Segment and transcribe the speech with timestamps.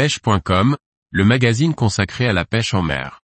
[0.00, 0.78] pêche.com,
[1.10, 3.20] le magazine consacré à la pêche en mer.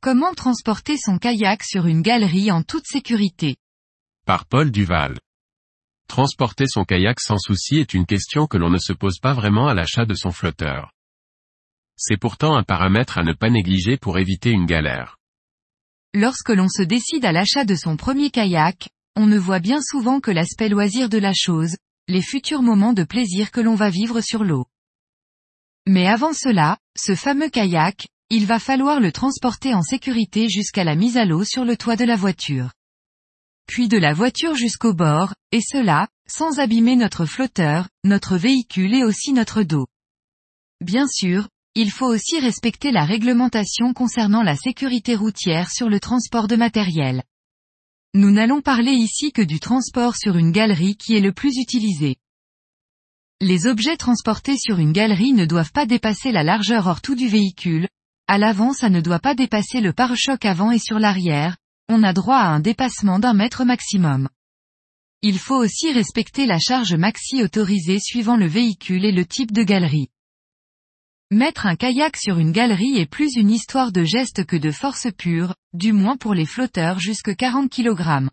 [0.00, 3.56] Comment transporter son kayak sur une galerie en toute sécurité?
[4.24, 5.18] Par Paul Duval.
[6.06, 9.66] Transporter son kayak sans souci est une question que l'on ne se pose pas vraiment
[9.66, 10.92] à l'achat de son flotteur.
[12.00, 15.16] C'est pourtant un paramètre à ne pas négliger pour éviter une galère.
[16.14, 20.20] Lorsque l'on se décide à l'achat de son premier kayak, on ne voit bien souvent
[20.20, 24.20] que l'aspect loisir de la chose, les futurs moments de plaisir que l'on va vivre
[24.20, 24.66] sur l'eau.
[25.86, 30.94] Mais avant cela, ce fameux kayak, il va falloir le transporter en sécurité jusqu'à la
[30.94, 32.70] mise à l'eau sur le toit de la voiture.
[33.66, 39.02] Puis de la voiture jusqu'au bord, et cela, sans abîmer notre flotteur, notre véhicule et
[39.02, 39.88] aussi notre dos.
[40.80, 46.48] Bien sûr, il faut aussi respecter la réglementation concernant la sécurité routière sur le transport
[46.48, 47.22] de matériel.
[48.14, 52.16] Nous n'allons parler ici que du transport sur une galerie qui est le plus utilisé.
[53.40, 57.28] Les objets transportés sur une galerie ne doivent pas dépasser la largeur hors tout du
[57.28, 57.86] véhicule,
[58.26, 61.56] à l'avant ça ne doit pas dépasser le pare-choc avant et sur l'arrière,
[61.88, 64.28] on a droit à un dépassement d'un mètre maximum.
[65.22, 69.62] Il faut aussi respecter la charge maxi autorisée suivant le véhicule et le type de
[69.62, 70.08] galerie.
[71.30, 75.08] Mettre un kayak sur une galerie est plus une histoire de geste que de force
[75.14, 78.30] pure, du moins pour les flotteurs jusque 40 kg.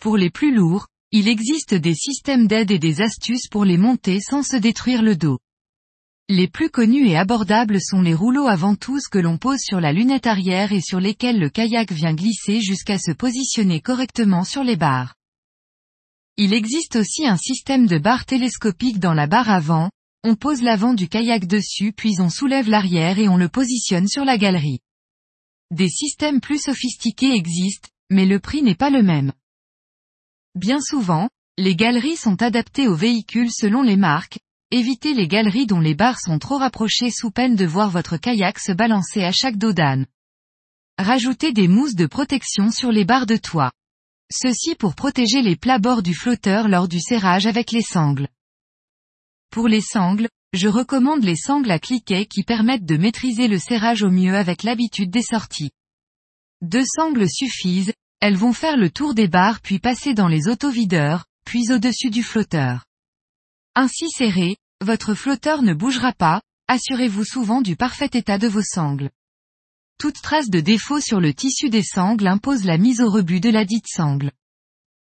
[0.00, 4.18] Pour les plus lourds, il existe des systèmes d'aide et des astuces pour les monter
[4.18, 5.38] sans se détruire le dos.
[6.28, 9.92] Les plus connus et abordables sont les rouleaux à ventouses que l'on pose sur la
[9.92, 14.76] lunette arrière et sur lesquels le kayak vient glisser jusqu'à se positionner correctement sur les
[14.76, 15.14] barres.
[16.36, 19.90] Il existe aussi un système de barre télescopique dans la barre avant,
[20.24, 24.24] on pose l'avant du kayak dessus puis on soulève l'arrière et on le positionne sur
[24.24, 24.80] la galerie.
[25.70, 29.32] Des systèmes plus sophistiqués existent, mais le prix n'est pas le même.
[30.54, 31.28] Bien souvent,
[31.58, 34.38] les galeries sont adaptées aux véhicules selon les marques,
[34.74, 38.58] Évitez les galeries dont les barres sont trop rapprochées sous peine de voir votre kayak
[38.58, 40.06] se balancer à chaque dos d'âne.
[40.96, 43.70] Rajoutez des mousses de protection sur les barres de toit.
[44.32, 48.28] Ceci pour protéger les plats bords du flotteur lors du serrage avec les sangles.
[49.52, 54.02] Pour les sangles, je recommande les sangles à cliquet qui permettent de maîtriser le serrage
[54.02, 55.72] au mieux avec l'habitude des sorties.
[56.62, 61.26] Deux sangles suffisent, elles vont faire le tour des barres puis passer dans les autovideurs,
[61.44, 62.86] puis au-dessus du flotteur.
[63.74, 69.10] Ainsi serré, votre flotteur ne bougera pas, assurez-vous souvent du parfait état de vos sangles.
[69.98, 73.50] Toute trace de défaut sur le tissu des sangles impose la mise au rebut de
[73.50, 74.32] la dite sangle.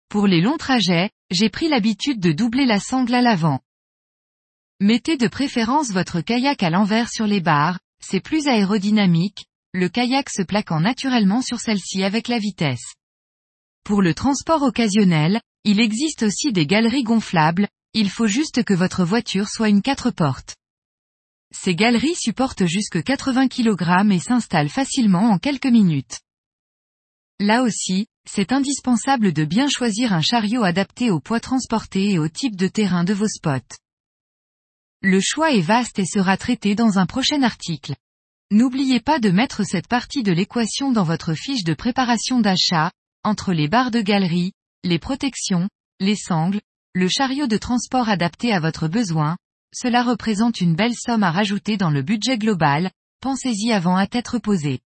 [0.09, 3.61] Pour les longs trajets, j'ai pris l'habitude de doubler la sangle à l'avant.
[4.79, 10.29] Mettez de préférence votre kayak à l'envers sur les barres, c'est plus aérodynamique, le kayak
[10.29, 12.93] se plaquant naturellement sur celle-ci avec la vitesse.
[13.83, 19.03] Pour le transport occasionnel, il existe aussi des galeries gonflables, il faut juste que votre
[19.03, 20.55] voiture soit une 4 portes.
[21.51, 26.19] Ces galeries supportent jusque 80 kg et s'installent facilement en quelques minutes.
[27.39, 32.29] Là aussi, c'est indispensable de bien choisir un chariot adapté au poids transporté et au
[32.29, 33.75] type de terrain de vos spots.
[35.01, 37.95] Le choix est vaste et sera traité dans un prochain article.
[38.49, 42.91] N'oubliez pas de mettre cette partie de l'équation dans votre fiche de préparation d'achat,
[43.23, 44.53] entre les barres de galerie,
[44.83, 45.69] les protections,
[45.99, 46.61] les sangles,
[46.93, 49.37] le chariot de transport adapté à votre besoin,
[49.71, 52.89] cela représente une belle somme à rajouter dans le budget global,
[53.21, 54.79] pensez-y avant à tête posée.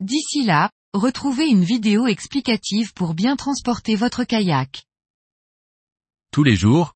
[0.00, 4.84] D'ici là, retrouvez une vidéo explicative pour bien transporter votre kayak.
[6.30, 6.95] Tous les jours,